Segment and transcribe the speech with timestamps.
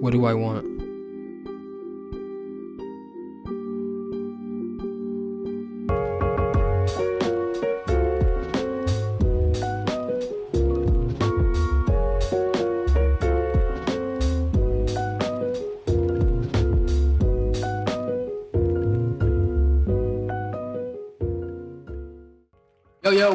[0.00, 0.79] What do I want?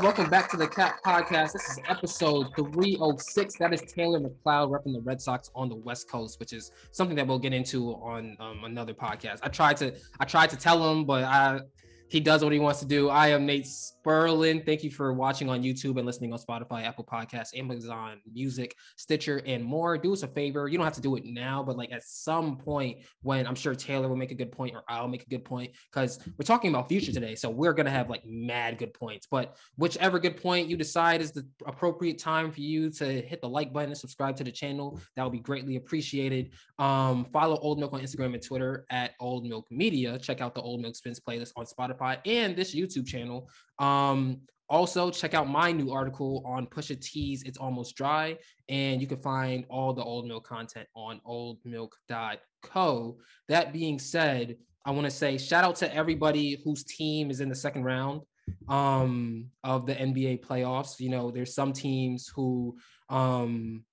[0.05, 1.53] Welcome back to the Cap Podcast.
[1.53, 3.55] This is episode 306.
[3.55, 7.15] That is Taylor McLeod repping the Red Sox on the West Coast, which is something
[7.15, 9.39] that we'll get into on um, another podcast.
[9.41, 11.61] I tried to I tried to tell him, but I
[12.07, 13.09] he does what he wants to do.
[13.09, 14.63] I am Nate Sperlin.
[14.65, 19.41] Thank you for watching on YouTube and listening on Spotify, Apple Podcasts, Amazon Music, Stitcher,
[19.45, 19.97] and more.
[19.97, 20.67] Do us a favor.
[20.67, 23.73] You don't have to do it now, but like at some point when I'm sure
[23.73, 26.69] Taylor will make a good point or I'll make a good point because we're talking
[26.69, 27.33] about future today.
[27.33, 29.27] So we're gonna have like mad good points.
[29.29, 33.49] But whichever good point you decide is the appropriate time for you to hit the
[33.49, 36.51] like button and subscribe to the channel, that would be greatly appreciated.
[36.77, 40.19] Um, follow Old Milk on Instagram and Twitter at Old Milk Media.
[40.19, 41.94] Check out the Old Milk Spins playlist on Spotify
[42.25, 43.49] and this YouTube channel.
[43.79, 48.37] Um, also, check out my new article on Pusha T's It's Almost Dry,
[48.67, 53.17] and you can find all the Old Milk content on oldmilk.co.
[53.47, 57.49] That being said, I want to say shout out to everybody whose team is in
[57.49, 58.21] the second round
[58.67, 60.99] um, of the NBA playoffs.
[60.99, 62.77] You know, there's some teams who
[63.09, 63.83] um,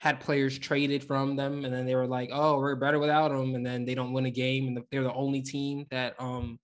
[0.00, 3.54] had players traded from them, and then they were like, "Oh, we're better without them,"
[3.54, 6.58] and then they don't win a game, and they're the only team that um,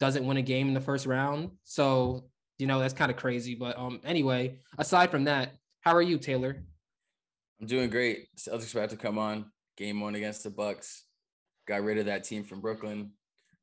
[0.00, 1.50] doesn't win a game in the first round.
[1.64, 2.24] So,
[2.58, 3.54] you know, that's kind of crazy.
[3.54, 6.62] But um, anyway, aside from that, how are you, Taylor?
[7.60, 8.28] I'm doing great.
[8.36, 9.46] Celtics about to come on.
[9.76, 11.04] Game one against the Bucks.
[11.66, 13.12] Got rid of that team from Brooklyn.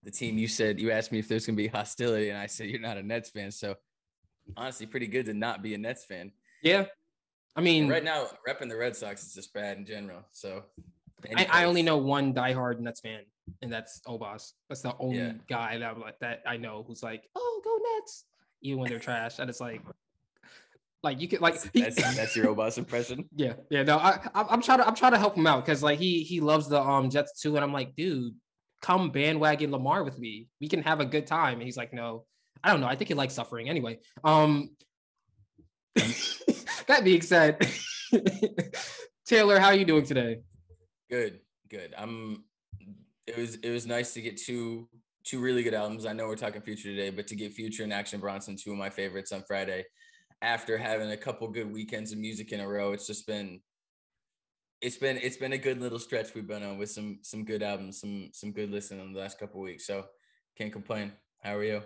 [0.04, 2.68] The team you said you asked me if there's gonna be hostility, and I said
[2.68, 3.52] you're not a Nets fan.
[3.52, 3.76] So
[4.58, 6.32] honestly, pretty good to not be a Nets fan.
[6.62, 6.86] Yeah.
[7.56, 10.24] I mean, right now, repping the Red Sox is just bad in general.
[10.32, 10.64] So
[11.36, 13.22] I, I, only know one diehard Nets fan,
[13.62, 14.54] and that's Obas.
[14.70, 15.34] That's the only yeah.
[15.48, 18.26] guy that like that I know who's like, "Oh, go Nets!"
[18.62, 19.82] Even when they're trash, and it's like,
[21.02, 23.30] like you could like that's, that's your Obas impression.
[23.36, 23.84] Yeah, yeah.
[23.84, 26.40] No, I I'm trying to I'm trying to help him out because like he he
[26.40, 28.34] loves the um Jets too, and I'm like, dude,
[28.84, 30.50] come bandwagon Lamar with me.
[30.60, 31.54] We can have a good time.
[31.54, 32.26] And he's like, no,
[32.64, 32.88] I don't know.
[32.88, 34.00] I think he likes suffering anyway.
[34.24, 34.72] Um,
[35.96, 37.66] that being said,
[39.26, 40.42] Taylor, how are you doing today?
[41.14, 41.94] Good, good.
[41.96, 42.44] I'm.
[43.28, 44.90] It was it was nice to get two
[45.24, 46.08] two really good albums.
[46.08, 48.80] I know we're talking Future today, but to get Future and Action Bronson, two of
[48.80, 49.86] my favorites on Friday,
[50.42, 53.62] after having a couple good weekends of music in a row, it's just been
[54.82, 57.62] it's been it's been a good little stretch we've been on with some some good
[57.62, 59.86] albums, some some good listening in the last couple weeks.
[59.86, 60.06] So
[60.58, 61.12] can't complain.
[61.44, 61.84] How are you?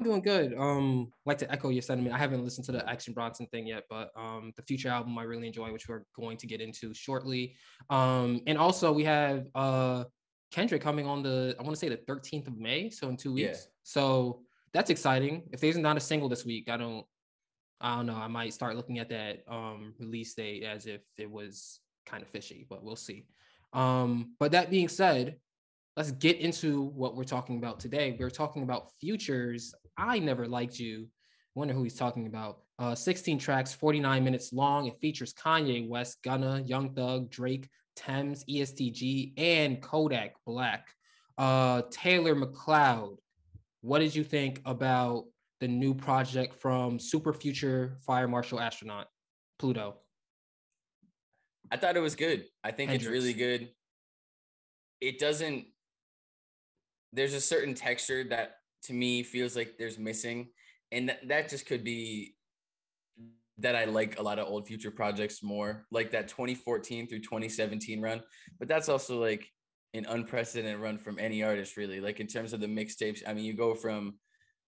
[0.00, 0.54] I'm doing good.
[0.56, 2.14] Um, like to echo your sentiment.
[2.14, 5.24] I haven't listened to the Action Bronson thing yet, but um, the future album I
[5.24, 7.54] really enjoy, which we're going to get into shortly.
[7.90, 10.04] Um, and also we have uh
[10.52, 13.34] Kendrick coming on the I want to say the 13th of May, so in two
[13.34, 13.58] weeks.
[13.64, 13.70] Yeah.
[13.82, 14.40] So
[14.72, 15.42] that's exciting.
[15.52, 17.04] If there's not not a single this week, I don't
[17.80, 18.16] I don't know.
[18.16, 22.28] I might start looking at that um release date as if it was kind of
[22.30, 23.26] fishy, but we'll see.
[23.74, 25.36] Um, but that being said,
[25.96, 28.16] let's get into what we're talking about today.
[28.18, 29.74] We're talking about futures.
[30.00, 31.08] I never liked you.
[31.54, 32.60] Wonder who he's talking about.
[32.78, 34.86] Uh, 16 tracks, 49 minutes long.
[34.86, 40.88] It features Kanye West, Gunna, Young Thug, Drake, Tems, EST Gee, and Kodak Black.
[41.36, 43.18] Uh, Taylor McLeod,
[43.82, 45.24] what did you think about
[45.60, 49.08] the new project from Super Future Fire Marshal Astronaut,
[49.58, 49.96] Pluto?
[51.70, 52.46] I thought it was good.
[52.64, 53.04] I think Hendrix.
[53.04, 53.68] it's really good.
[55.00, 55.66] It doesn't
[57.12, 60.48] there's a certain texture that to me feels like there's missing
[60.92, 62.34] and that, that just could be
[63.58, 68.00] that I like a lot of old future projects more, like that 2014 through 2017
[68.00, 68.22] run.
[68.58, 69.46] But that's also like
[69.92, 72.00] an unprecedented run from any artist, really.
[72.00, 74.14] Like in terms of the mixtapes, I mean, you go from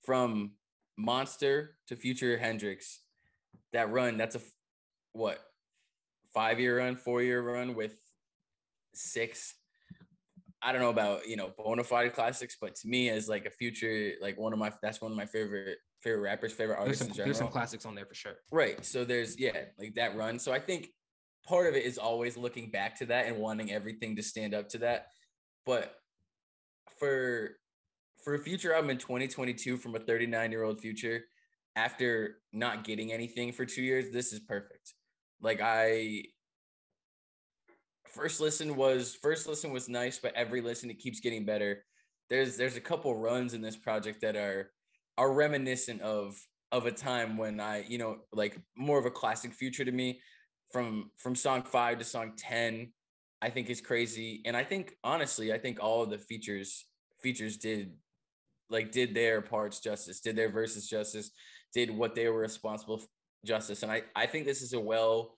[0.03, 0.51] from
[0.97, 3.01] Monster to Future Hendrix.
[3.74, 4.41] That run, that's a
[5.13, 5.39] what
[6.33, 7.95] five year run, four year run with
[8.94, 9.56] six
[10.61, 13.51] I don't know about you know bona fide classics, but to me, as like a
[13.51, 17.03] future, like one of my that's one of my favorite favorite rappers, favorite artists.
[17.03, 18.35] There's some, there's some classics on there for sure.
[18.51, 18.83] Right.
[18.85, 20.39] So there's yeah, like that run.
[20.39, 20.89] So I think
[21.47, 24.69] part of it is always looking back to that and wanting everything to stand up
[24.69, 25.07] to that.
[25.65, 25.93] But
[26.99, 27.57] for
[28.23, 31.21] for a future album in 2022 from a 39 year old future,
[31.75, 34.93] after not getting anything for two years, this is perfect.
[35.41, 36.23] Like I
[38.15, 41.83] first listen was first listen was nice, but every listen it keeps getting better.
[42.29, 44.71] There's there's a couple runs in this project that are
[45.17, 46.35] are reminiscent of
[46.71, 50.21] of a time when I, you know, like more of a classic future to me.
[50.71, 52.91] From from song five to song 10,
[53.41, 54.41] I think is crazy.
[54.45, 56.85] And I think honestly, I think all of the features
[57.21, 57.94] features did
[58.69, 61.31] like did their parts justice, did their verses justice,
[61.73, 63.03] did what they were responsible
[63.45, 63.83] justice.
[63.83, 65.35] And I, I think this is a well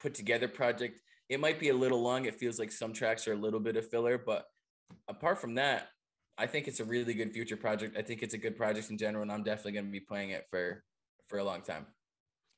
[0.00, 1.00] put together project.
[1.28, 2.24] It might be a little long.
[2.24, 4.46] It feels like some tracks are a little bit of filler, but
[5.08, 5.88] apart from that,
[6.38, 7.96] I think it's a really good future project.
[7.98, 10.30] I think it's a good project in general, and I'm definitely going to be playing
[10.30, 10.84] it for
[11.28, 11.86] for a long time.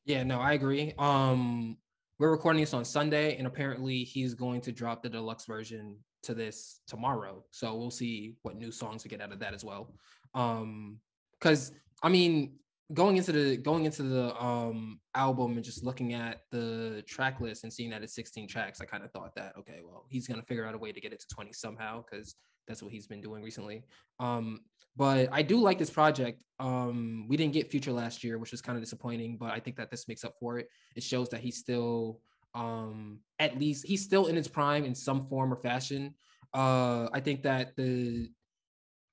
[0.04, 0.94] Yeah, no, I agree.
[0.98, 1.76] Um,
[2.18, 6.34] we're recording this on Sunday, and apparently he's going to drop the deluxe version to
[6.34, 7.42] this tomorrow.
[7.50, 9.94] So we'll see what new songs we get out of that as well.
[10.34, 10.98] Um,
[11.32, 11.72] because
[12.02, 12.58] I mean,
[12.92, 17.64] going into the going into the um album and just looking at the track list
[17.64, 20.42] and seeing that it's 16 tracks, I kind of thought that okay, well, he's gonna
[20.42, 22.34] figure out a way to get it to 20 somehow because
[22.66, 23.84] that's what he's been doing recently.
[24.18, 24.60] Um,
[24.96, 26.42] but I do like this project.
[26.58, 29.76] Um, we didn't get Future last year, which was kind of disappointing, but I think
[29.76, 30.68] that this makes up for it.
[30.96, 32.20] It shows that he's still
[32.56, 36.14] um at least he's still in his prime in some form or fashion.
[36.52, 38.28] Uh I think that the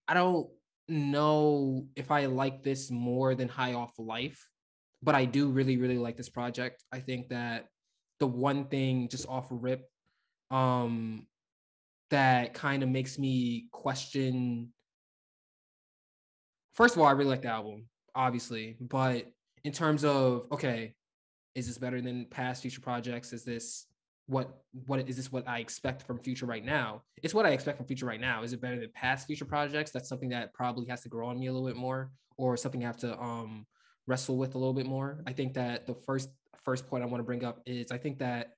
[0.08, 0.50] I don't
[0.88, 4.50] know if I like this more than High Off Life,
[5.02, 6.84] but I do really, really like this project.
[6.92, 7.68] I think that
[8.20, 9.88] the one thing just off rip
[10.50, 11.28] um
[12.10, 14.72] that kind of makes me question
[16.78, 19.26] first of all, I really like the album, obviously, but
[19.64, 20.94] in terms of okay,
[21.56, 23.34] is this better than past future projects?
[23.34, 23.88] Is this
[24.28, 27.04] what what is this what I expect from future right now?
[27.24, 28.44] It's what I expect from future right now.
[28.44, 29.92] Is it better than past future projects?
[29.92, 32.84] That's something that probably has to grow on me a little bit more, or something
[32.84, 33.66] I have to um
[34.06, 35.24] wrestle with a little bit more.
[35.26, 36.30] I think that the first
[36.64, 38.52] first point I want to bring up is I think that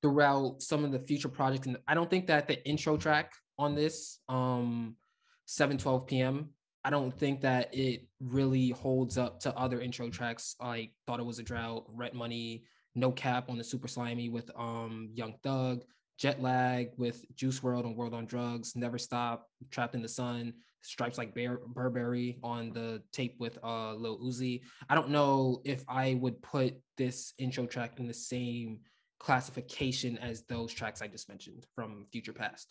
[0.00, 3.74] throughout some of the future projects, and I don't think that the intro track on
[3.74, 4.96] this um
[5.44, 6.48] 7 12 p.m
[6.84, 11.26] I don't think that it really holds up to other intro tracks like Thought It
[11.26, 12.64] Was a Drought, Rent Money,
[12.94, 15.84] No Cap on the Super Slimey with um Young Thug,
[16.18, 20.54] Jet Lag with Juice WRLD and WRLD on Drugs, Never Stop, Trapped in the Sun,
[20.82, 24.62] Stripes like Bear, Burberry on the tape with uh Lil Uzi.
[24.88, 28.80] I don't know if I would put this intro track in the same
[29.18, 32.68] classification as those tracks I just mentioned from Future Past.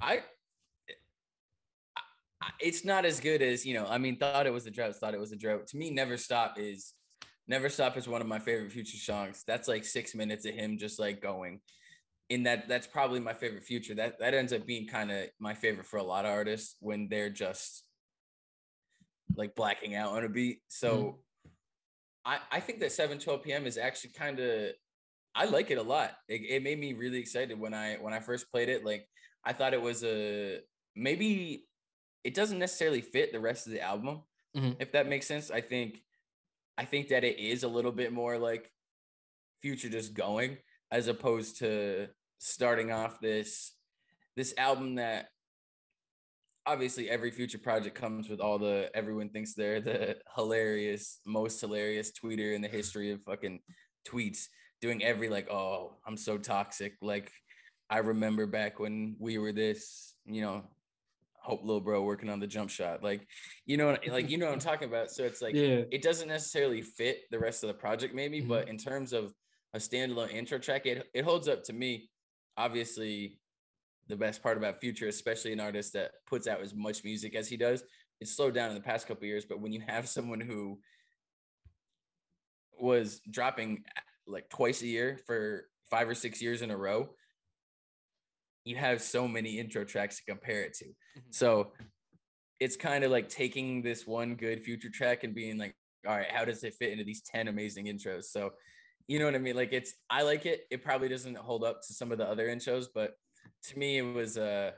[0.00, 0.22] I
[2.60, 3.86] it's not as good as you know.
[3.86, 4.94] I mean, thought it was a drought.
[4.96, 5.66] Thought it was a drought.
[5.68, 6.92] To me, Never Stop is
[7.48, 9.44] Never Stop is one of my favorite Future songs.
[9.46, 11.60] That's like six minutes of him just like going.
[12.28, 13.94] In that, that's probably my favorite Future.
[13.94, 17.08] That that ends up being kind of my favorite for a lot of artists when
[17.08, 17.84] they're just
[19.36, 20.60] like blacking out on a beat.
[20.68, 21.50] So mm-hmm.
[22.24, 23.66] I I think that 7 12 p.m.
[23.66, 24.70] is actually kind of
[25.36, 26.12] I like it a lot.
[26.28, 28.84] It, it made me really excited when I when I first played it.
[28.84, 29.06] Like
[29.44, 30.60] I thought it was a
[30.96, 31.66] maybe
[32.24, 34.22] it doesn't necessarily fit the rest of the album,
[34.56, 34.72] mm-hmm.
[34.80, 35.50] if that makes sense.
[35.50, 36.02] I think
[36.78, 38.70] I think that it is a little bit more like
[39.62, 40.58] future just going
[40.90, 42.08] as opposed to
[42.38, 43.72] starting off this
[44.36, 45.28] this album that
[46.66, 52.12] obviously every future project comes with all the everyone thinks they're the hilarious most hilarious
[52.12, 53.60] tweeter in the history of fucking
[54.06, 54.46] tweets
[54.80, 56.94] doing every like oh i'm so toxic.
[57.00, 57.32] Like
[57.88, 60.64] i remember back when we were this you know
[61.46, 63.04] Hope little bro working on the jump shot.
[63.04, 63.24] Like,
[63.66, 65.12] you know, like you know what I'm talking about.
[65.12, 65.82] So it's like yeah.
[65.92, 68.48] it doesn't necessarily fit the rest of the project, maybe, mm-hmm.
[68.48, 69.32] but in terms of
[69.72, 72.10] a standalone intro track, it it holds up to me.
[72.56, 73.38] Obviously,
[74.08, 77.48] the best part about Future, especially an artist that puts out as much music as
[77.48, 77.84] he does,
[78.20, 79.44] it's slowed down in the past couple years.
[79.44, 80.80] But when you have someone who
[82.76, 83.84] was dropping
[84.26, 87.10] like twice a year for five or six years in a row,
[88.66, 90.84] you have so many intro tracks to compare it to.
[90.84, 91.30] Mm-hmm.
[91.30, 91.72] So
[92.58, 96.30] it's kind of like taking this one good future track and being like, all right,
[96.30, 98.24] how does it fit into these 10 amazing intros?
[98.24, 98.50] So,
[99.06, 99.54] you know what I mean?
[99.54, 100.62] Like it's, I like it.
[100.70, 103.12] It probably doesn't hold up to some of the other intros, but
[103.68, 104.72] to me, it was, uh,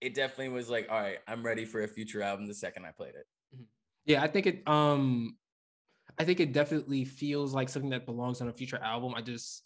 [0.00, 2.90] it definitely was like, all right, I'm ready for a future album the second I
[2.90, 3.26] played it.
[3.54, 3.64] Mm-hmm.
[4.06, 5.36] Yeah, I think it, um,
[6.18, 9.14] I think it definitely feels like something that belongs on a future album.
[9.14, 9.63] I just,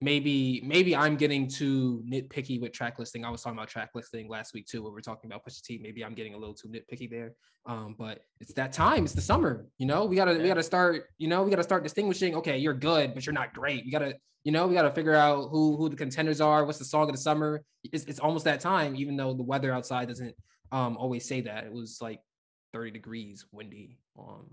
[0.00, 3.24] maybe maybe I'm getting too nitpicky with track listing.
[3.24, 5.62] I was talking about track listing last week too, when we are talking about Pusha
[5.62, 5.78] T.
[5.82, 7.32] Maybe I'm getting a little too nitpicky there.
[7.66, 9.04] Um, but it's that time.
[9.04, 9.66] It's the summer.
[9.78, 10.42] You know, we gotta yeah.
[10.42, 11.06] we gotta start.
[11.18, 12.34] You know, we gotta start distinguishing.
[12.36, 13.84] Okay, you're good, but you're not great.
[13.84, 16.64] We gotta you know we gotta figure out who who the contenders are.
[16.64, 17.62] What's the song of the summer?
[17.84, 20.34] It's, it's almost that time, even though the weather outside doesn't
[20.72, 21.64] um always say that.
[21.64, 22.20] It was like
[22.72, 23.98] 30 degrees, windy.
[24.18, 24.46] Um,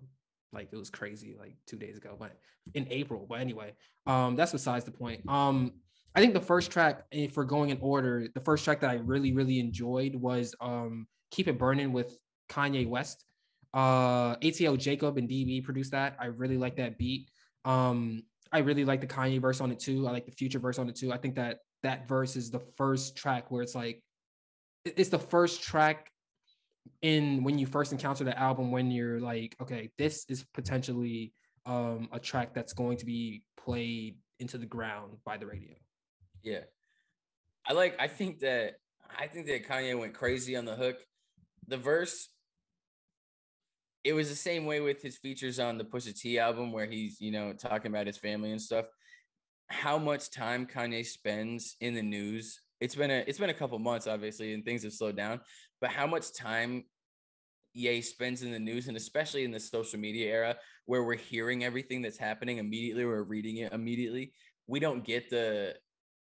[0.53, 2.37] like it was crazy like two days ago, but
[2.73, 3.25] in April.
[3.27, 3.73] But anyway,
[4.05, 5.21] um, that's besides the point.
[5.27, 5.73] Um,
[6.15, 9.33] I think the first track, for going in order, the first track that I really,
[9.33, 12.17] really enjoyed was um Keep It Burning with
[12.49, 13.25] Kanye West.
[13.73, 16.15] Uh ATL Jacob and DB produced that.
[16.19, 17.29] I really like that beat.
[17.65, 20.07] Um, I really like the Kanye verse on it too.
[20.07, 21.11] I like the Future verse on it too.
[21.11, 24.03] I think that that verse is the first track where it's like
[24.85, 26.11] it's the first track
[27.01, 31.33] in when you first encounter the album when you're like okay this is potentially
[31.65, 35.75] um a track that's going to be played into the ground by the radio.
[36.41, 36.63] Yeah.
[37.65, 38.75] I like i think that
[39.17, 40.97] i think that kanye went crazy on the hook.
[41.67, 42.29] The verse
[44.03, 47.21] it was the same way with his features on the Pusha T album where he's,
[47.21, 48.85] you know, talking about his family and stuff.
[49.67, 53.77] How much time Kanye spends in the news it's been a it's been a couple
[53.79, 55.39] months obviously and things have slowed down
[55.81, 56.83] but how much time
[57.75, 61.63] Ye spends in the news and especially in the social media era where we're hearing
[61.63, 64.33] everything that's happening immediately we're reading it immediately
[64.67, 65.75] we don't get the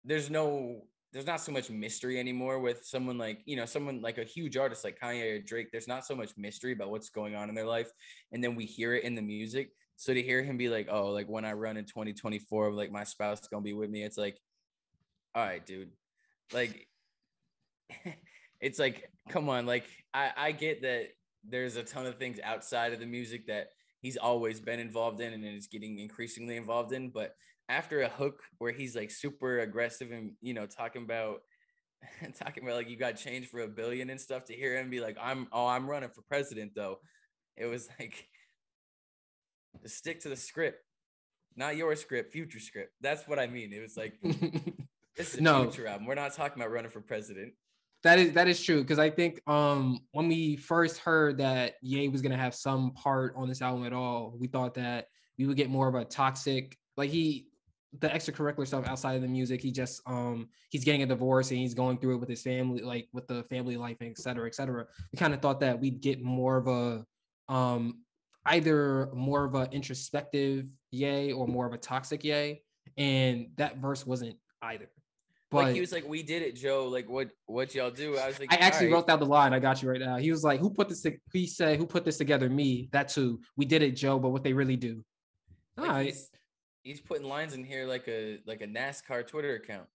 [0.06, 4.18] there's no there's not so much mystery anymore with someone like you know someone like
[4.18, 7.36] a huge artist like Kanye or Drake there's not so much mystery about what's going
[7.36, 7.92] on in their life
[8.32, 9.72] and then we hear it in the music.
[9.98, 13.04] So to hear him be like oh like when I run in 2024 like my
[13.04, 14.40] spouse going to be with me it's like
[15.36, 15.90] all right dude
[16.54, 16.88] like
[18.62, 21.08] it's like come on like i i get that
[21.48, 23.70] there's a ton of things outside of the music that
[24.02, 27.36] he's always been involved in and is getting increasingly involved in but
[27.70, 31.42] after a hook where he's like super aggressive and you know talking about
[32.40, 35.00] talking about like you got change for a billion and stuff to hear him be
[35.00, 37.00] like i'm oh i'm running for president though
[37.58, 38.26] it was like
[39.86, 40.84] stick to the script
[41.56, 42.94] not your script future script.
[43.02, 43.74] That's what i mean.
[43.74, 44.14] It was like
[45.18, 45.64] This is a no.
[45.64, 46.08] future album.
[46.08, 47.54] We're not talking about running for president.
[48.04, 52.08] That is that is true because I think um when we first heard that Ye
[52.08, 55.58] was gonna have some part on this album at all, we thought that we would
[55.58, 57.48] get more of a toxic like he
[58.00, 59.62] the extracurricular stuff outside of the music.
[59.62, 62.82] He just um he's getting a divorce and he's going through it with his family,
[62.82, 64.88] like with the family life, et cetera, et cetera.
[65.12, 67.06] We kind of thought that we'd get more of a
[67.54, 68.00] um
[68.46, 72.64] either more of a introspective Ye or more of a toxic Ye,
[72.98, 74.90] and that verse wasn't either.
[75.52, 76.88] But like he was like, "We did it, Joe.
[76.88, 78.94] Like, what what y'all do?" I was like, "I actually right.
[78.94, 79.54] wrote down the line.
[79.54, 81.02] I got you right now." He was like, "Who put this?
[81.02, 81.18] To-?
[81.34, 82.50] He said, "Who put this together?
[82.50, 82.88] Me.
[82.94, 83.42] That's who.
[83.58, 84.18] We did it, Joe.
[84.18, 85.04] But what they really do."
[85.76, 86.06] Like All right.
[86.06, 86.30] He's,
[86.84, 89.88] he's putting lines in here like a like a NASCAR Twitter account,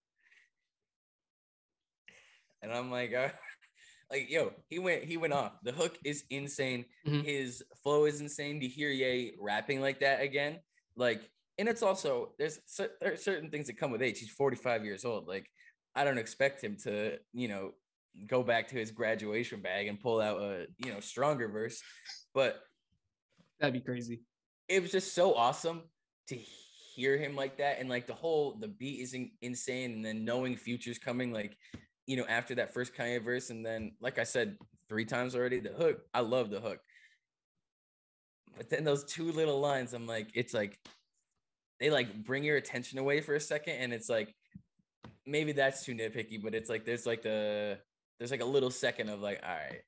[2.61, 3.31] and I'm like, uh,
[4.11, 5.53] like yo, he went he went off.
[5.63, 6.85] The hook is insane.
[7.07, 7.27] Mm-hmm.
[7.27, 8.61] His flow is insane.
[8.61, 10.59] To hear Ye rapping like that again,
[10.97, 12.59] like and it's also there's
[13.01, 14.19] there are certain things that come with age.
[14.19, 15.27] He's 45 years old.
[15.27, 15.49] Like
[15.95, 17.73] I don't expect him to, you know,
[18.27, 21.83] go back to his graduation bag and pull out a, you know, stronger verse.
[22.35, 22.61] But
[23.59, 24.23] that'd be crazy.
[24.69, 25.83] It was just so awesome
[26.29, 30.05] to hear him like that and like the whole the beat is in, insane and
[30.05, 31.55] then knowing futures coming like
[32.07, 34.57] you know after that first Kanye verse and then like I said
[34.89, 36.81] three times already the hook I love the hook
[38.57, 40.79] but then those two little lines I'm like it's like
[41.81, 44.35] they like bring your attention away for a second and it's like
[45.27, 47.79] maybe that's too nitpicky but it's like there's like the
[48.19, 49.83] there's like a little second of like all right.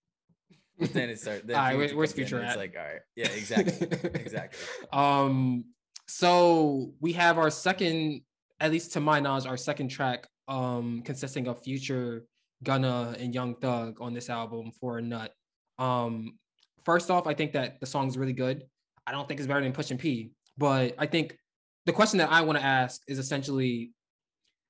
[0.78, 2.48] But then it starts all right where's future at?
[2.48, 3.00] it's like all right.
[3.16, 4.58] Yeah exactly exactly.
[4.92, 5.64] Um
[6.06, 8.22] so we have our second
[8.60, 12.24] at least to my knowledge our second track um consisting of future
[12.64, 15.32] gunna and young thug on this album for a nut.
[15.78, 16.38] Um
[16.84, 18.64] first off i think that the song's really good.
[19.06, 21.38] I don't think it's better than pushing p but i think
[21.86, 23.92] the question that I want to ask is essentially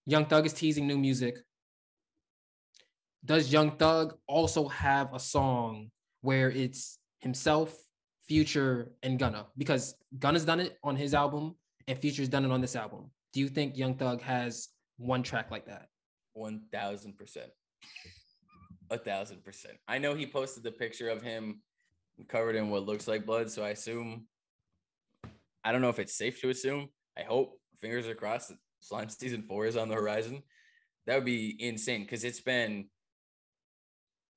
[0.07, 1.37] Young Thug is teasing new music.
[3.25, 5.91] Does Young Thug also have a song
[6.23, 7.77] where it's himself,
[8.27, 9.47] Future, and Gunna?
[9.57, 11.57] Because Gunna's done it on his album
[11.89, 13.11] and Future's done it on this album.
[13.33, 15.89] Do you think Young Thug has one track like that?
[16.35, 17.51] One thousand percent.
[18.91, 19.77] A thousand percent.
[19.89, 21.61] I know he posted the picture of him
[22.29, 24.27] covered in what looks like blood, so I assume
[25.65, 26.89] I don't know if it's safe to assume,
[27.19, 30.43] I hope fingers are crossed that slime season four is on the horizon.
[31.07, 32.87] That would be insane because it's been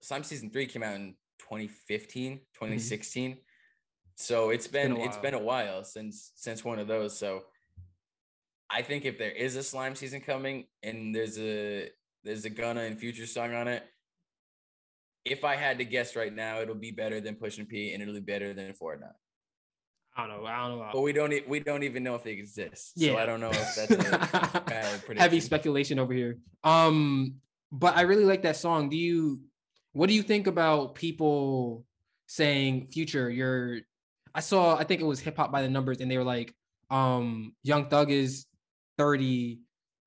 [0.01, 3.31] slime season three came out in 2015, 2016.
[3.31, 3.39] Mm-hmm.
[4.15, 7.17] So it's been, it's been, it's been a while since since one of those.
[7.17, 7.43] So
[8.69, 11.89] I think if there is a slime season coming and there's a
[12.23, 13.83] there's a Gunna and Future song on it,
[15.25, 18.13] if I had to guess right now, it'll be better than Pushing P and it'll
[18.13, 19.13] be better than Fortnite.
[20.15, 20.45] I don't know.
[20.45, 20.89] I don't know.
[20.93, 21.47] But we don't.
[21.47, 22.93] We don't even know if they exist.
[22.95, 23.13] Yeah.
[23.13, 26.37] So I don't know if that's a heavy speculation over here.
[26.63, 27.35] Um,
[27.71, 28.89] but I really like that song.
[28.89, 29.41] Do you?
[29.93, 31.85] What do you think about people
[32.27, 33.29] saying "Future"?
[33.29, 33.79] You're.
[34.35, 34.75] I saw.
[34.77, 36.53] I think it was Hip Hop by the Numbers, and they were like,
[36.89, 38.47] um, "Young Thug is
[38.97, 39.59] 30,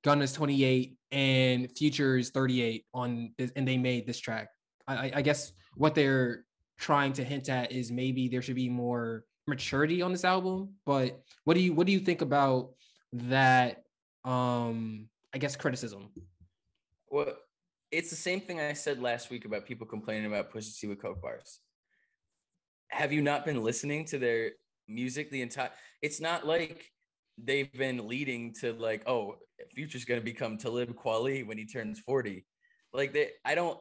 [0.05, 4.51] Gun is 28, and Future is 38 on this, and they made this track.
[4.87, 6.45] I, I guess what they're
[6.79, 10.75] trying to hint at is maybe there should be more maturity on this album.
[10.87, 12.71] But what do you what do you think about
[13.13, 13.83] that
[14.25, 16.11] um I guess criticism?
[17.11, 17.35] Well,
[17.91, 21.01] it's the same thing I said last week about people complaining about Pusha T with
[21.01, 21.61] Coke bars.
[22.89, 24.53] Have you not been listening to their
[24.89, 25.71] music the entire?
[26.03, 26.91] It's not like
[27.39, 29.37] they've been leading to like, oh,
[29.75, 32.47] Future's gonna become Talib Kweli when he turns forty.
[32.93, 33.79] Like they, I don't,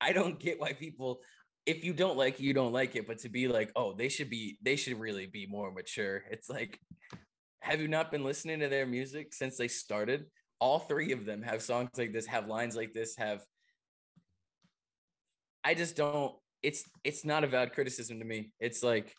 [0.00, 1.20] I don't get why people.
[1.66, 3.06] If you don't like it, you don't like it.
[3.06, 6.22] But to be like, oh, they should be, they should really be more mature.
[6.30, 6.80] It's like,
[7.60, 10.26] have you not been listening to their music since they started?
[10.60, 13.44] all three of them have songs like this, have lines like this, have
[15.64, 18.52] I just don't it's it's not a valid criticism to me.
[18.60, 19.14] It's like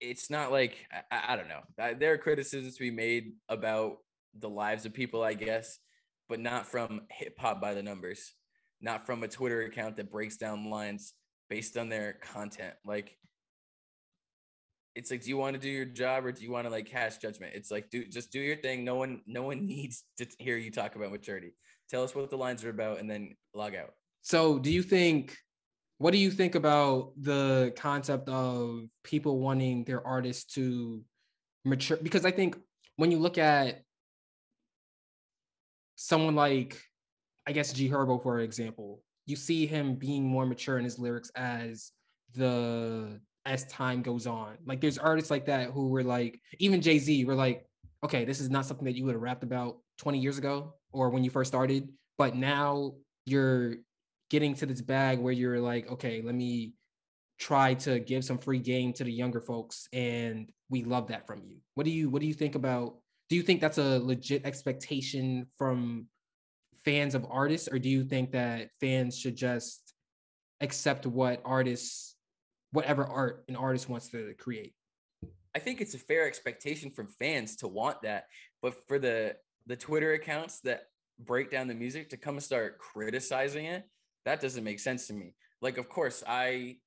[0.00, 0.76] it's not like
[1.10, 1.94] I, I don't know.
[1.98, 3.98] There are criticisms to be made about
[4.38, 5.78] the lives of people, I guess,
[6.28, 8.32] but not from hip hop by the numbers,
[8.82, 11.14] not from a Twitter account that breaks down lines
[11.48, 12.74] based on their content.
[12.84, 13.16] Like
[14.94, 16.86] it's like do you want to do your job or do you want to like
[16.86, 17.54] cast judgment?
[17.54, 18.84] It's like do just do your thing.
[18.84, 21.54] No one no one needs to hear you talk about maturity.
[21.88, 23.92] Tell us what the lines are about and then log out.
[24.22, 25.36] So do you think
[25.98, 31.02] what do you think about the concept of people wanting their artists to
[31.64, 31.96] mature?
[32.02, 32.56] Because i think
[32.96, 33.82] when you look at
[35.96, 36.82] someone like
[37.46, 41.30] i guess g herbo for example you see him being more mature in his lyrics
[41.36, 41.92] as
[42.34, 44.56] the as time goes on.
[44.64, 47.66] Like there's artists like that who were like, even Jay Z, were like,
[48.04, 51.10] okay, this is not something that you would have rapped about 20 years ago or
[51.10, 52.94] when you first started, but now
[53.26, 53.76] you're
[54.30, 56.74] getting to this bag where you're like, okay, let me
[57.38, 61.42] try to give some free game to the younger folks, and we love that from
[61.44, 61.58] you.
[61.74, 62.96] What do you what do you think about?
[63.28, 66.06] Do you think that's a legit expectation from
[66.84, 69.94] fans of artists, or do you think that fans should just
[70.60, 72.12] accept what artists
[72.72, 74.74] whatever art an artist wants to create.
[75.54, 78.24] I think it's a fair expectation from fans to want that,
[78.60, 80.84] but for the the Twitter accounts that
[81.18, 83.84] break down the music to come and start criticizing it,
[84.24, 85.34] that doesn't make sense to me.
[85.60, 86.78] Like, of course, I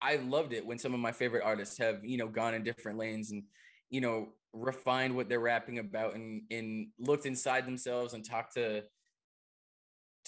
[0.00, 2.98] I loved it when some of my favorite artists have you know gone in different
[2.98, 3.42] lanes and
[3.90, 8.82] you know refined what they're rapping about and and looked inside themselves and talked to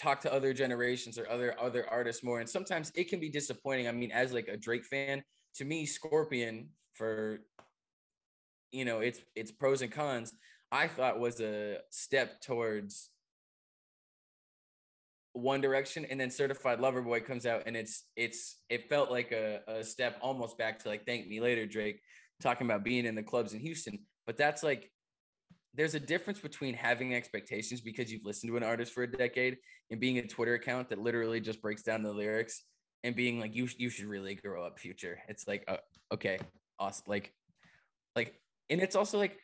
[0.01, 3.87] talk to other generations or other other artists more and sometimes it can be disappointing.
[3.87, 5.23] I mean as like a drake fan
[5.57, 7.41] to me scorpion for
[8.73, 10.33] you know it's it's pros and cons
[10.71, 13.11] i thought was a step towards
[15.33, 19.33] one direction and then certified lover boy comes out and it's it's it felt like
[19.33, 22.01] a, a step almost back to like thank me later drake
[22.43, 24.91] talking about being in the clubs in houston but that's like
[25.75, 29.57] there's a difference between having expectations because you've listened to an artist for a decade
[29.91, 32.65] and being a Twitter account that literally just breaks down the lyrics
[33.05, 35.21] and being like, you, you should really grow up future.
[35.29, 35.77] It's like, uh,
[36.13, 36.39] okay,
[36.79, 37.05] awesome.
[37.07, 37.33] Like,
[38.17, 38.35] like,
[38.69, 39.39] and it's also like,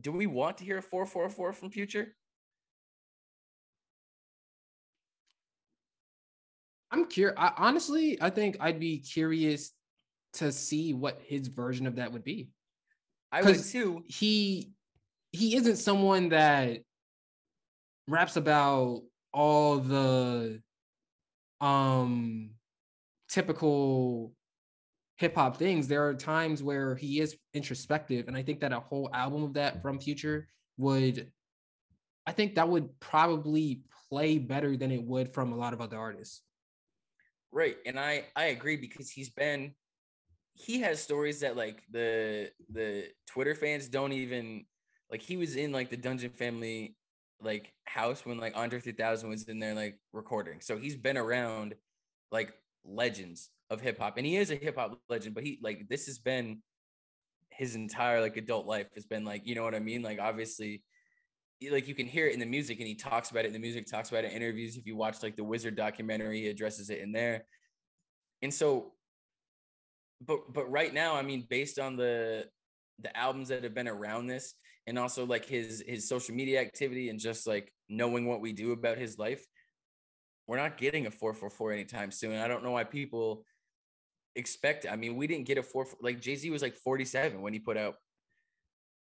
[0.00, 2.14] do we want to hear a 444 from future?
[6.90, 7.38] I'm curious.
[7.56, 9.72] honestly, I think I'd be curious
[10.34, 12.50] to see what his version of that would be.
[13.32, 14.04] I would too.
[14.06, 14.72] He
[15.32, 16.80] he isn't someone that
[18.06, 20.60] raps about all the
[21.60, 22.50] um
[23.28, 24.34] typical
[25.16, 25.88] hip hop things.
[25.88, 29.54] There are times where he is introspective, and I think that a whole album of
[29.54, 31.30] that from Future would,
[32.26, 35.98] I think that would probably play better than it would from a lot of other
[35.98, 36.42] artists.
[37.50, 39.74] Right, and I I agree because he's been
[40.54, 44.64] he has stories that like the the Twitter fans don't even
[45.10, 45.22] like.
[45.22, 46.96] He was in like the Dungeon Family
[47.40, 50.60] like house when like Andre 3000 was in there like recording.
[50.60, 51.74] So he's been around
[52.30, 52.52] like
[52.84, 55.34] legends of hip hop, and he is a hip hop legend.
[55.34, 56.62] But he like this has been
[57.50, 60.02] his entire like adult life has been like you know what I mean.
[60.02, 60.82] Like obviously,
[61.70, 63.58] like you can hear it in the music, and he talks about it in the
[63.58, 63.86] music.
[63.86, 64.76] Talks about it in interviews.
[64.76, 67.46] If you watch like the Wizard documentary, he addresses it in there.
[68.42, 68.92] And so
[70.26, 72.46] but but right now, I mean, based on the
[73.00, 74.54] the albums that have been around this,
[74.86, 78.72] and also like his his social media activity, and just like knowing what we do
[78.72, 79.44] about his life,
[80.46, 82.36] we're not getting a four four four anytime soon.
[82.36, 83.44] I don't know why people
[84.36, 84.86] expect.
[84.90, 87.52] I mean, we didn't get a four like Jay Z was like forty seven when
[87.52, 87.96] he put out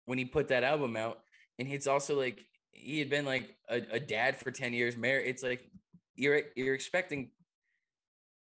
[0.06, 1.20] when he put that album out,
[1.60, 2.40] and it's also like
[2.72, 4.96] he had been like a, a dad for ten years.
[4.98, 5.70] Married, it's like
[6.16, 7.32] you're you're expecting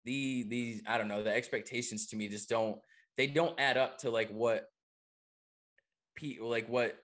[0.05, 2.79] the these I don't know the expectations to me just don't
[3.17, 4.67] they don't add up to like what
[6.15, 6.97] people like what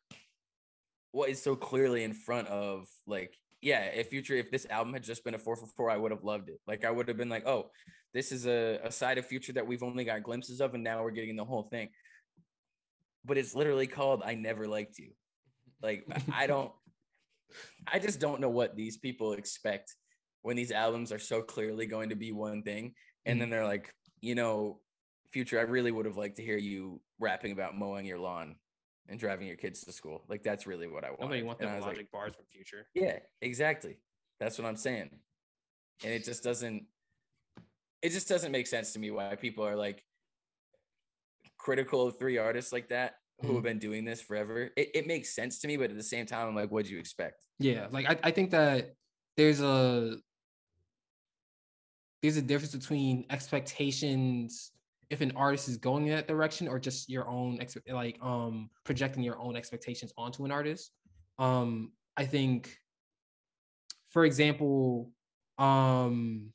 [1.12, 5.02] what is so clearly in front of like yeah if future if this album had
[5.02, 7.16] just been a 4 for 4 i would have loved it like i would have
[7.16, 7.70] been like oh
[8.12, 11.02] this is a, a side of future that we've only got glimpses of and now
[11.02, 11.88] we're getting the whole thing
[13.28, 15.10] but it's literally called I Never Liked You.
[15.82, 16.72] Like I don't
[17.92, 19.94] I just don't know what these people expect
[20.48, 22.94] when these albums are so clearly going to be one thing
[23.26, 24.80] and then they're like, you know,
[25.30, 28.56] future I really would have liked to hear you rapping about mowing your lawn
[29.10, 30.24] and driving your kids to school.
[30.26, 31.20] Like that's really what I want.
[31.20, 32.86] Nobody want them logic like, bars from future.
[32.94, 33.98] Yeah, exactly.
[34.40, 35.10] That's what I'm saying.
[36.02, 36.86] And it just doesn't
[38.00, 40.02] it just doesn't make sense to me why people are like
[41.58, 43.64] critical of three artists like that who have mm-hmm.
[43.64, 44.70] been doing this forever.
[44.78, 46.98] It, it makes sense to me, but at the same time, I'm like, what'd you
[46.98, 47.44] expect?
[47.58, 48.94] Yeah, like I, I think that
[49.36, 50.16] there's a
[52.22, 54.72] there's a difference between expectations
[55.10, 57.58] if an artist is going in that direction or just your own
[57.90, 60.92] like um projecting your own expectations onto an artist.
[61.38, 62.76] Um, I think,
[64.10, 65.12] for example,
[65.56, 66.52] um,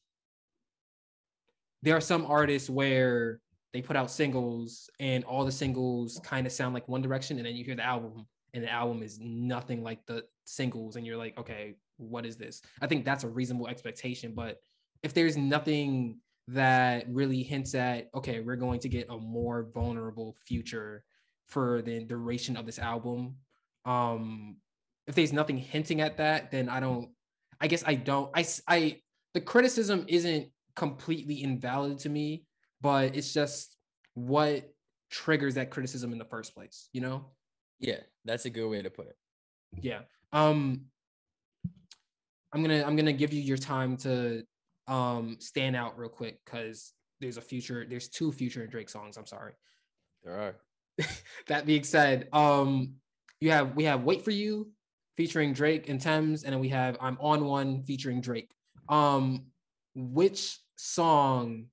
[1.82, 3.40] there are some artists where
[3.74, 7.46] they put out singles and all the singles kind of sound like one direction and
[7.46, 11.18] then you hear the album and the album is nothing like the singles and you're
[11.18, 14.60] like okay what is this i think that's a reasonable expectation but
[15.04, 20.36] if there's nothing that really hints at okay we're going to get a more vulnerable
[20.46, 21.04] future
[21.48, 23.36] for the duration of this album
[23.86, 24.58] um
[25.08, 27.10] if there's nothing hinting at that then i don't
[27.62, 29.00] i guess i don't i i
[29.34, 32.46] the criticism isn't completely invalid to me
[32.82, 33.78] but it's just
[34.16, 34.70] what
[35.14, 37.26] triggers that criticism in the first place, you know?
[37.80, 39.16] Yeah, that's a good way to put it.
[39.80, 40.02] Yeah.
[40.32, 40.86] Um
[42.52, 44.44] I'm gonna I'm gonna give you your time to
[44.88, 49.18] um stand out real quick because there's a future, there's two future and Drake songs.
[49.18, 49.54] I'm sorry.
[50.24, 50.56] There are.
[51.48, 52.96] that being said, um
[53.40, 54.72] you have we have Wait for You
[55.18, 58.52] featuring Drake and Tems, and then we have I'm on one featuring Drake.
[58.90, 59.46] Um
[59.96, 61.68] which song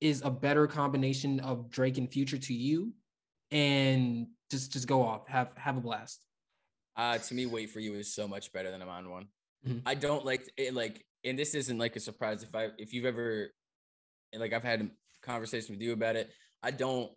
[0.00, 2.92] is a better combination of Drake and Future to you,
[3.50, 6.24] and just just go off, have have a blast.
[6.96, 9.26] Uh to me, Wait for You is so much better than I'm on one.
[9.66, 9.78] Mm-hmm.
[9.86, 13.04] I don't like it like, and this isn't like a surprise if I if you've
[13.04, 13.50] ever
[14.36, 14.88] like I've had a
[15.22, 16.30] conversation with you about it.
[16.62, 17.10] I don't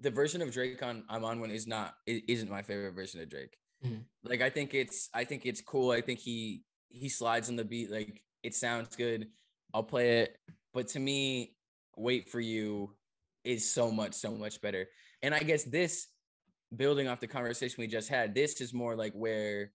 [0.00, 3.20] the version of Drake on I'm on one is not it isn't my favorite version
[3.20, 3.56] of Drake.
[3.84, 4.00] Mm-hmm.
[4.24, 5.90] Like I think it's I think it's cool.
[5.90, 9.28] I think he he slides on the beat like it sounds good.
[9.74, 10.36] I'll play it.
[10.72, 11.54] But to me,
[11.96, 12.94] wait for you
[13.44, 14.86] is so much so much better
[15.22, 16.08] and i guess this
[16.76, 19.72] building off the conversation we just had this is more like where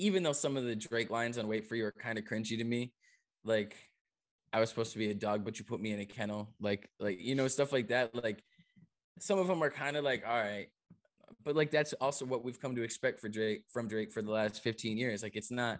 [0.00, 2.56] even though some of the drake lines on wait for you are kind of cringy
[2.58, 2.92] to me
[3.44, 3.76] like
[4.52, 6.88] i was supposed to be a dog but you put me in a kennel like
[6.98, 8.42] like you know stuff like that like
[9.18, 10.68] some of them are kind of like all right
[11.44, 14.30] but like that's also what we've come to expect for drake from drake for the
[14.30, 15.78] last 15 years like it's not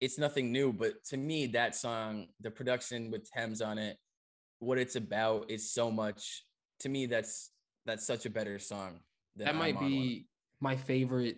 [0.00, 3.98] it's nothing new, but to me, that song, the production with Tems on it,
[4.58, 6.44] what it's about is so much.
[6.80, 7.50] To me, that's
[7.86, 9.00] that's such a better song.
[9.36, 10.26] that might be
[10.60, 10.72] one.
[10.72, 11.36] my favorite.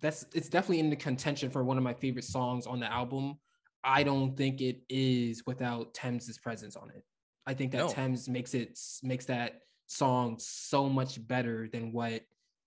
[0.00, 3.38] That's it's definitely in the contention for one of my favorite songs on the album.
[3.84, 7.04] I don't think it is without Tems's presence on it.
[7.46, 7.88] I think that no.
[7.88, 12.22] Tems makes it makes that song so much better than what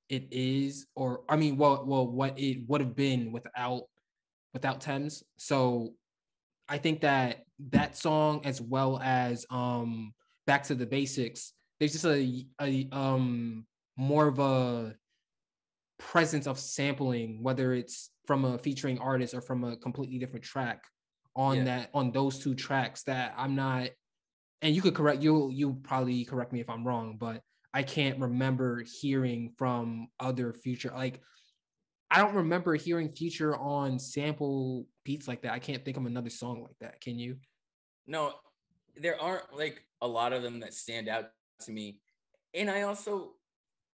[0.10, 3.84] it is, or I mean, well, well, what it would have been without
[4.54, 5.24] without Tems.
[5.38, 5.94] So
[6.68, 10.14] I think that that song, as well as um,
[10.48, 13.66] Back to the Basics, there's just a, a um
[13.98, 14.96] more of a
[15.98, 20.84] presence of sampling, whether it's from a featuring artist or from a completely different track
[21.36, 21.64] on yeah.
[21.64, 23.90] that on those two tracks that I'm not
[24.62, 27.42] and you could correct you you probably correct me if I'm wrong, but
[27.74, 31.22] I can't remember hearing from other future like
[32.12, 35.54] I don't remember hearing Future on sample beats like that.
[35.54, 37.02] I can't think of another song like that.
[37.02, 37.38] Can you?
[38.08, 38.34] No,
[38.96, 41.26] there aren't like a lot of them that stand out
[41.62, 42.00] to me.
[42.54, 43.34] And I also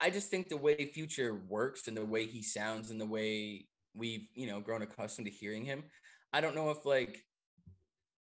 [0.01, 3.67] I just think the way Future works and the way he sounds and the way
[3.95, 5.85] we've, you know, grown accustomed to hearing him.
[6.33, 7.23] I don't know if like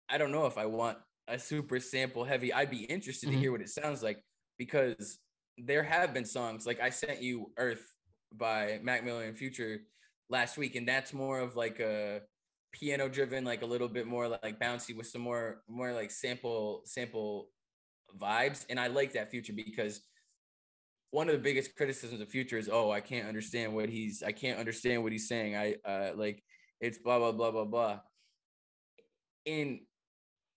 [0.10, 0.98] I don't know if I want
[1.28, 2.54] a super sample heavy.
[2.54, 3.36] I'd be interested mm-hmm.
[3.36, 4.24] to hear what it sounds like
[4.58, 5.20] because
[5.58, 7.86] there have been songs like I sent you Earth
[8.34, 9.82] by Mac Miller and Future
[10.30, 12.22] last week, and that's more of like a
[12.74, 16.82] piano driven, like a little bit more like bouncy with some more more like sample
[16.86, 17.50] sample
[18.18, 18.66] vibes.
[18.70, 20.02] And I like that Future because
[21.12, 24.32] one of the biggest criticisms of Future is, oh, I can't understand what he's I
[24.32, 25.56] can't understand what he's saying.
[25.56, 26.42] I uh like
[26.80, 28.00] it's blah blah blah blah blah.
[29.46, 29.82] And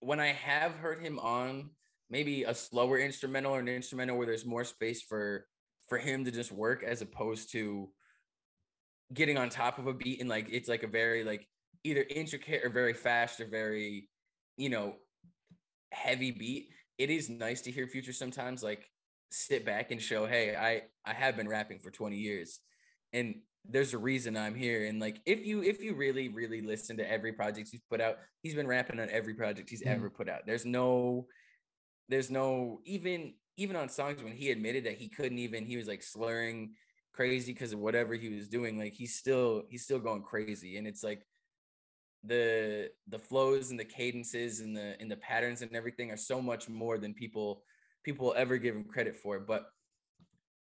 [0.00, 1.70] when I have heard him on
[2.10, 5.46] maybe a slower instrumental or an instrumental where there's more space for
[5.88, 7.90] for him to just work as opposed to
[9.12, 11.46] getting on top of a beat and like it's like a very like
[11.82, 14.08] either intricate or very fast or very
[14.56, 14.94] you know
[15.92, 18.88] heavy beat it is nice to hear future sometimes like
[19.30, 22.60] sit back and show, hey, I I have been rapping for 20 years,
[23.12, 23.36] and
[23.68, 24.86] there's a reason I'm here.
[24.86, 28.18] And like, if you if you really really listen to every project he's put out,
[28.42, 29.88] he's been rapping on every project he's mm.
[29.88, 30.42] ever put out.
[30.46, 31.26] There's no,
[32.08, 35.86] there's no even even on songs when he admitted that he couldn't even he was
[35.86, 36.74] like slurring
[37.12, 38.78] crazy because of whatever he was doing.
[38.78, 41.24] Like he's still he's still going crazy, and it's like
[42.24, 46.40] the the flows and the cadences and the and the patterns and everything are so
[46.40, 47.62] much more than people
[48.04, 49.40] people ever give him credit for.
[49.40, 49.66] But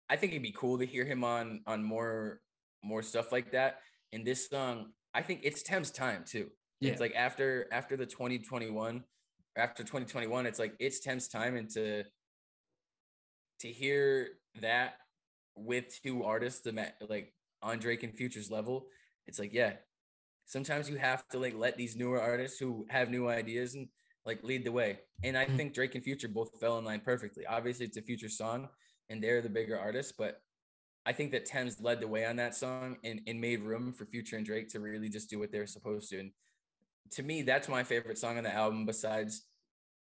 [0.08, 2.40] I think it'd be cool to hear him on on more
[2.82, 3.80] more stuff like that.
[4.12, 6.48] In this song, I think it's Tems time too.
[6.80, 6.92] Yeah.
[6.92, 9.02] It's like after after the 2021,
[9.56, 12.04] after 2021, it's like it's Tems time and to
[13.60, 14.28] to hear
[14.60, 14.94] that
[15.56, 18.86] with two artists, the like on Drake and Future's level,
[19.26, 19.74] it's like, yeah,
[20.46, 23.88] sometimes you have to like let these newer artists who have new ideas and
[24.26, 25.00] like lead the way.
[25.22, 25.56] And I mm-hmm.
[25.56, 27.46] think Drake and Future both fell in line perfectly.
[27.46, 28.68] Obviously, it's a Future song
[29.08, 30.40] and they're the bigger artists, but
[31.06, 34.04] I think that Tems led the way on that song and, and made room for
[34.04, 36.20] Future and Drake to really just do what they're supposed to.
[36.20, 36.30] And
[37.12, 39.46] to me, that's my favorite song on the album, besides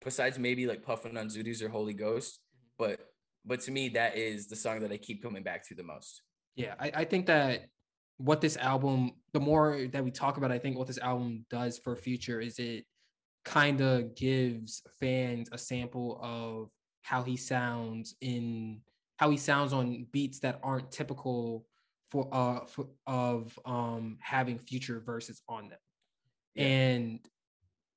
[0.04, 2.40] besides maybe like Puffin on Zootiez or Holy Ghost.
[2.56, 2.68] Mm-hmm.
[2.78, 3.00] But
[3.46, 6.22] but to me, that is the song that I keep coming back to the most.
[6.56, 7.66] Yeah, I, I think that
[8.18, 11.80] what this album, the more that we talk about, I think what this album does
[11.80, 12.86] for future is it
[13.44, 16.70] kind of gives fans a sample of
[17.02, 18.82] how he sounds in
[19.18, 21.66] how he sounds on beats that aren't typical
[22.10, 25.80] for uh for, of um having future verses on them.
[26.56, 26.66] Yeah.
[26.66, 27.20] And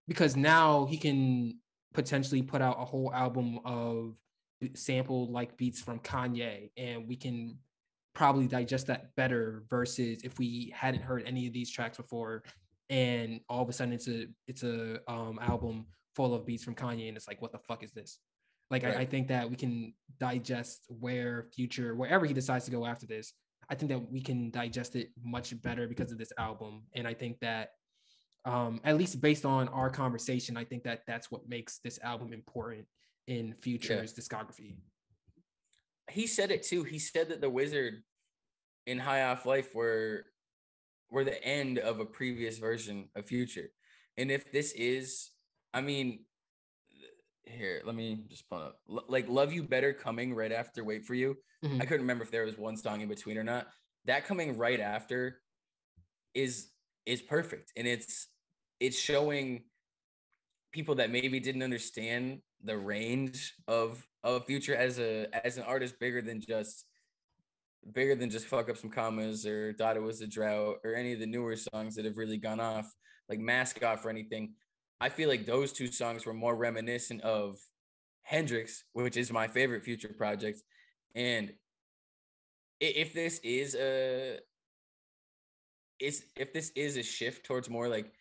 [0.06, 1.58] because now he can
[1.92, 4.16] potentially put out a whole album of
[4.74, 7.58] sample like beats from Kanye and we can
[8.14, 12.42] probably digest that better versus if we hadn't heard any of these tracks before
[12.90, 16.74] and all of a sudden it's a it's a um album full of beats from
[16.74, 18.18] Kanye and it's like what the fuck is this?
[18.70, 18.96] Like right.
[18.96, 23.06] I, I think that we can digest where future wherever he decides to go after
[23.06, 23.32] this.
[23.68, 27.14] I think that we can digest it much better because of this album and I
[27.14, 27.70] think that
[28.44, 32.32] um, at least based on our conversation, I think that that's what makes this album
[32.32, 32.86] important
[33.26, 34.22] in Future's yeah.
[34.22, 34.76] discography.
[36.10, 36.82] He said it too.
[36.82, 38.02] He said that the Wizard
[38.86, 40.26] in High Off Life were
[41.14, 43.70] were the end of a previous version of Future.
[44.16, 45.30] And if this is,
[45.72, 46.24] I mean,
[47.44, 48.80] here, let me just pull up.
[48.90, 51.36] L- like Love You Better coming right after Wait for You.
[51.64, 51.80] Mm-hmm.
[51.80, 53.68] I couldn't remember if there was one song in between or not.
[54.06, 55.40] That coming right after
[56.34, 56.66] is
[57.06, 57.72] is perfect.
[57.76, 58.26] And it's
[58.80, 59.64] it's showing
[60.72, 66.00] people that maybe didn't understand the range of of future as a as an artist
[66.00, 66.86] bigger than just
[67.92, 71.12] bigger than just fuck up some commas or thought it was a drought or any
[71.12, 72.90] of the newer songs that have really gone off
[73.28, 74.54] like Mask Off or anything
[75.00, 77.56] i feel like those two songs were more reminiscent of
[78.22, 80.60] hendrix which is my favorite future project.
[81.14, 81.52] And
[82.80, 84.38] if this is a
[86.00, 88.12] is if this is a shift towards more like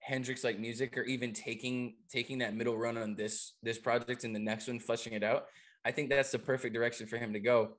[0.00, 4.34] Hendrix like music or even taking taking that middle run on this this project and
[4.34, 5.46] the next one fleshing it out
[5.84, 7.70] i think that's the perfect direction for him to go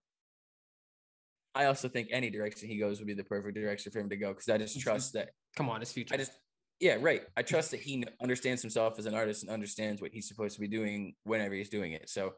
[1.56, 4.18] i also think any direction he goes would be the perfect direction for him to
[4.18, 6.32] go because i just trust that come on it's future i just
[6.80, 10.28] yeah right i trust that he understands himself as an artist and understands what he's
[10.28, 12.34] supposed to be doing whenever he's doing it so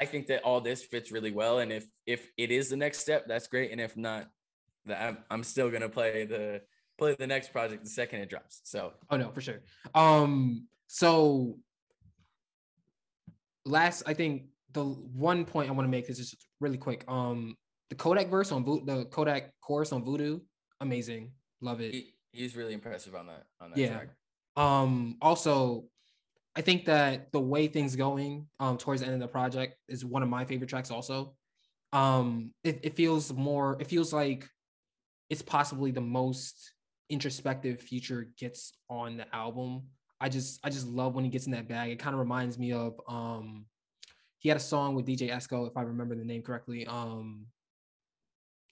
[0.00, 2.98] i think that all this fits really well and if if it is the next
[2.98, 4.28] step that's great and if not
[4.86, 6.62] that i'm, I'm still going to play the
[7.02, 8.60] play the next project the second it drops.
[8.64, 9.60] So oh no, for sure.
[9.94, 11.58] Um, so
[13.64, 17.04] last, I think the one point I want to make is just really quick.
[17.08, 17.56] Um,
[17.92, 20.40] the Kodak verse on Vo- the Kodak chorus on Voodoo,
[20.80, 21.92] amazing, love it.
[21.92, 23.90] He, he's really impressive on that on that yeah.
[23.90, 24.08] track.
[24.56, 25.84] Um, also,
[26.56, 30.06] I think that the way things going um towards the end of the project is
[30.06, 30.90] one of my favorite tracks.
[30.90, 31.34] Also,
[31.92, 33.76] um, it, it feels more.
[33.78, 34.48] It feels like
[35.28, 36.72] it's possibly the most
[37.10, 39.82] introspective future gets on the album.
[40.18, 41.90] I just I just love when he gets in that bag.
[41.90, 43.66] It kind of reminds me of um
[44.38, 46.86] he had a song with DJ Esco, if I remember the name correctly.
[46.86, 47.48] Um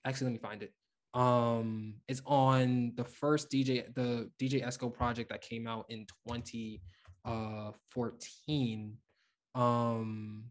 [0.05, 0.73] actually let me find it.
[1.15, 8.97] Um it's on the first DJ the DJ Esco project that came out in 2014.
[9.55, 10.45] Uh, um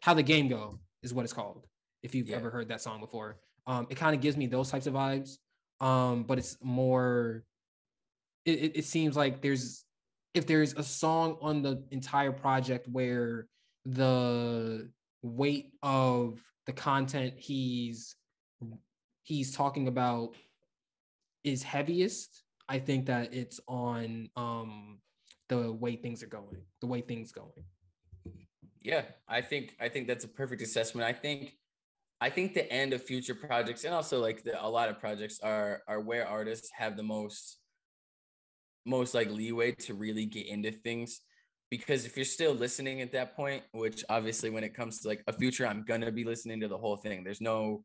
[0.00, 1.66] How the Game Go is what it's called.
[2.02, 2.36] If you've yeah.
[2.36, 3.38] ever heard that song before.
[3.66, 5.38] Um it kind of gives me those types of vibes
[5.80, 7.44] um but it's more
[8.44, 9.84] it, it seems like there's
[10.34, 13.46] if there's a song on the entire project where
[13.84, 14.90] the
[15.22, 18.16] weight of the content he's
[19.24, 20.30] he's talking about
[21.42, 24.98] is heaviest i think that it's on um
[25.48, 27.64] the way things are going the way things going.
[28.82, 31.06] Yeah, I think I think that's a perfect assessment.
[31.06, 31.54] I think
[32.20, 35.40] I think the end of future projects and also like the, a lot of projects
[35.40, 37.58] are are where artists have the most
[38.84, 41.20] most like leeway to really get into things.
[41.70, 45.24] Because if you're still listening at that point which obviously when it comes to like
[45.26, 47.24] a future i'm gonna be listening to the whole thing.
[47.24, 47.84] There's no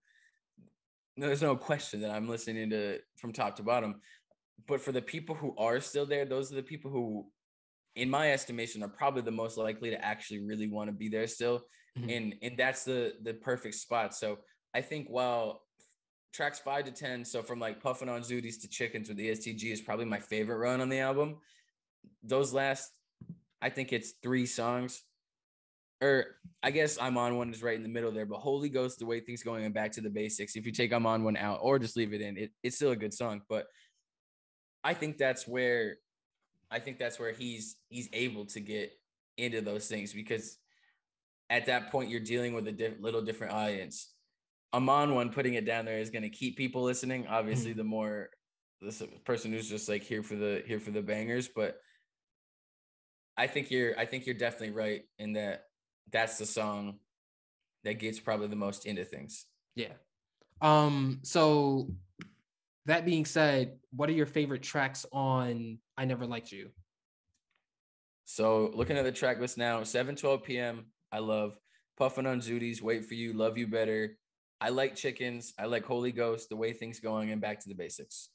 [1.22, 4.02] there's no question that i'm listening to from top to bottom
[4.68, 7.26] but for the people who are still there those are the people who
[7.96, 11.28] in my estimation are probably the most likely to actually really want to be there
[11.28, 11.64] still
[11.98, 12.10] mm-hmm.
[12.10, 14.14] and and that's the the perfect spot.
[14.16, 14.40] So
[14.74, 15.62] I think while
[16.34, 19.58] tracks five to ten, so from like puffing on Zootiez to chickens with the EST
[19.58, 21.38] Gee is probably my favorite run on the album.
[22.24, 22.92] Those last,
[23.62, 25.02] I think it's three songs.
[26.02, 26.26] Or
[26.64, 29.06] I guess I'm on one is right in the middle there, but Holy Ghost, the
[29.06, 30.56] way things going and back to the basics.
[30.56, 32.92] If you take I'm on one out or just leave it in, it, it's still
[32.92, 33.42] a good song.
[33.50, 33.68] But
[34.84, 35.98] I think that's where
[36.72, 38.92] I think that's where he's he's able to get
[39.38, 40.58] into those things because
[41.50, 44.14] at that point you're dealing with a diff- little different audience.
[44.72, 47.28] I'm on one putting it down there is going to keep people listening.
[47.28, 47.80] Obviously, mm-hmm.
[47.80, 48.30] the more
[48.82, 51.78] this person who's just like here for the here for the bangers, but
[53.36, 55.64] I think you're I think you're definitely right in that
[56.12, 57.00] that's the song
[57.84, 59.46] that gets probably the most into things.
[59.76, 59.94] Yeah.
[60.62, 61.92] Um so
[62.86, 66.70] that being said, what are your favorite tracks on I Never Liked You?
[68.26, 70.86] So looking at the track list now, 7 12 p.m.
[71.12, 71.58] I love
[71.98, 74.18] Puffing on Zootiez, Wait for You, Love You Better.
[74.62, 75.54] I like chickens.
[75.58, 78.30] I like Holy Ghost, the way things going, and back to the basics.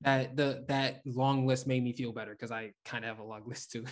[0.00, 3.28] That the that long list made me feel better because I kind of have a
[3.28, 3.84] long list too.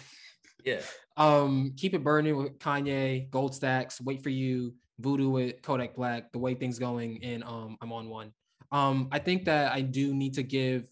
[0.64, 0.81] Yeah.
[1.16, 6.33] Um, keep it burning with Kanye, Gold Stacks, Wait for You, Voodoo with Kodak Black,
[6.33, 8.33] the way things going, and um, I'm on one.
[8.70, 10.88] Um, I think that I do need to give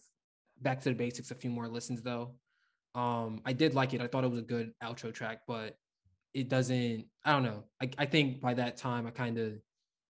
[0.61, 2.35] back to the basics a few more listens though.
[2.95, 4.01] Um, I did like it.
[4.01, 5.77] I thought it was a good outro track, but
[6.35, 9.55] it doesn't i don't know i, I think by that time i kind of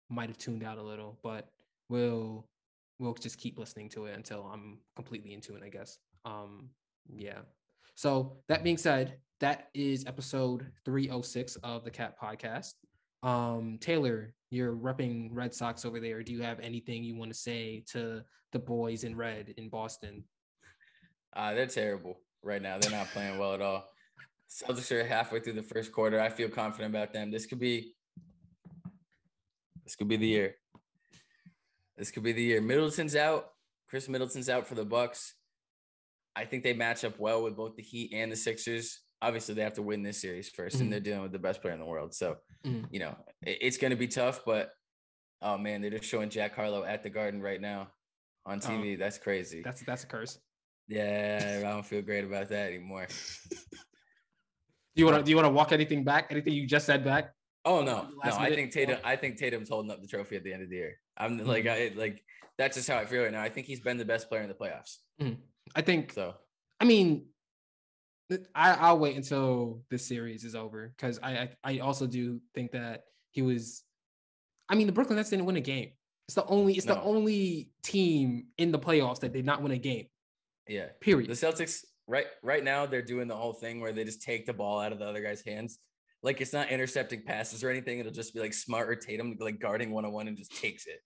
[0.09, 1.49] might have tuned out a little but
[1.89, 2.47] we'll
[2.99, 6.69] we'll just keep listening to it until i'm completely into it i guess um
[7.09, 7.39] yeah
[7.95, 12.75] so that being said that is episode 306 of the cat podcast
[13.23, 17.39] um taylor you're repping red sox over there do you have anything you want to
[17.39, 18.23] say to
[18.53, 20.25] the boys in red in boston
[21.35, 23.85] uh they're terrible right now they're not playing well at all
[24.51, 26.21] Celtics are halfway through the first quarter.
[26.21, 27.31] I feel confident about them.
[27.31, 27.95] This could be
[29.85, 30.57] this could be the year.
[31.97, 32.61] This could be the year.
[32.61, 33.51] Middleton's out.
[33.89, 35.35] Khris Middleton's out for the Bucks.
[36.35, 39.01] I think they match up well with both the Heat and the Sixers.
[39.23, 40.83] Obviously, they have to win this series 1st mm-hmm.
[40.83, 42.15] and they're dealing with the best player in the world.
[42.15, 42.87] So, mm-hmm.
[42.91, 44.41] you know, it, it's going to be tough.
[44.47, 44.71] But
[45.43, 47.89] oh man, they're just showing Jack Harlow at the Garden right now
[48.47, 48.95] on TV.
[48.95, 49.63] Oh, that's crazy.
[49.63, 50.39] That's that's a curse.
[50.89, 53.07] Yeah, I don't feel great about that anymore.
[53.51, 53.57] Do
[54.95, 56.29] you want to do you want to walk anything back?
[56.31, 57.33] Anything you just said back?
[57.65, 58.37] Oh no, no.
[58.37, 58.99] I think Tatum.
[59.05, 60.95] I think Tatum's holding up the trophy at the end of the year.
[61.17, 61.49] I'm mm-hmm.
[61.49, 62.25] like, I like
[62.59, 63.43] that's just how I feel right now.
[63.43, 64.97] I think he's been the best player in the playoffs.
[65.21, 65.41] Mm-hmm.
[65.77, 66.35] I think so.
[66.81, 67.27] I mean,
[68.55, 72.73] I, I'll wait until this series is over because I, I I also do think
[72.73, 73.83] that he was.
[74.69, 75.91] I mean, the Brooklyn Nets didn't win a game.
[76.29, 76.95] It's the only it's no.
[76.95, 80.07] the only team in the playoffs that did not win a game.
[80.69, 80.87] Yeah.
[81.01, 81.29] Period.
[81.29, 84.53] The Celtics right right now they're doing the whole thing where they just take the
[84.53, 85.81] ball out of the other guy's hands.
[86.23, 87.99] Like it's not intercepting passes or anything.
[87.99, 90.87] It'll just be like smart or Tatum like guarding one on one and just takes
[90.87, 91.01] it.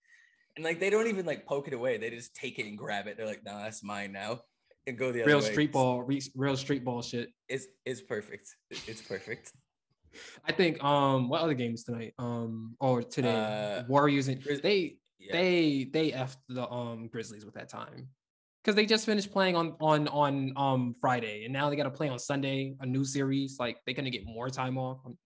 [0.57, 1.97] And like they don't even like poke it away.
[1.97, 3.17] They just take it and grab it.
[3.17, 4.41] They're like, no, nah, that's mine now.
[4.87, 5.45] And go the real way.
[5.45, 7.31] street ball, real street ball shit.
[7.49, 8.49] It's it's perfect.
[8.71, 9.53] It's perfect.
[10.45, 12.15] I think um what other games tonight?
[12.19, 15.33] Um or today uh, Warriors and they yeah.
[15.33, 18.09] they they f the um Grizzlies with that time
[18.63, 21.91] because they just finished playing on on on um Friday and now they got to
[21.91, 23.57] play on Sunday a new series.
[23.59, 25.01] Like they're gonna get more time off.
[25.05, 25.19] I'm,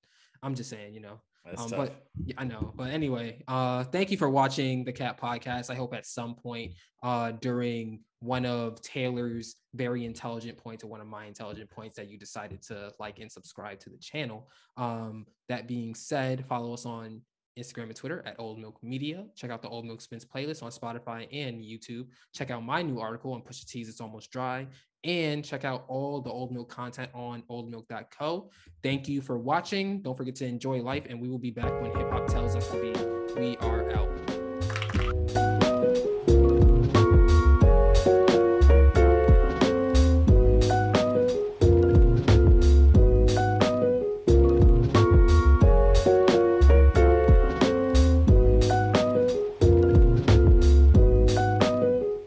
[0.43, 1.21] I'm just saying, you know.
[1.57, 2.73] Um, but yeah, I know.
[2.77, 5.71] But anyway, uh, thank you for watching the Cat Podcast.
[5.71, 11.01] I hope at some point uh, during one of Taylor's very intelligent points or one
[11.01, 14.49] of my intelligent points that you decided to like and subscribe to the channel.
[14.77, 17.23] Um, that being said, follow us on
[17.59, 19.25] Instagram and Twitter at Old Milk Media.
[19.37, 22.07] Check out the Old Milk Spins playlist on Spotify and YouTube.
[22.35, 24.67] Check out my new article on Pusha T's It's Almost Dry.
[25.05, 28.51] And check out all the Old Milk content on oldmilk.co.
[28.83, 30.03] Thank you for watching.
[30.03, 32.69] Don't forget to enjoy life, and we will be back when hip hop tells us
[32.71, 33.41] to be.
[33.41, 34.38] We are out.